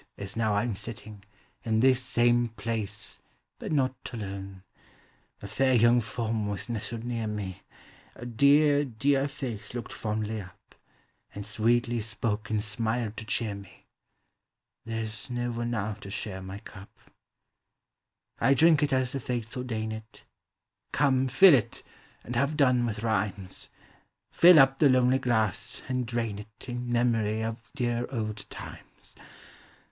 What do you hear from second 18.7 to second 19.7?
it as the Fates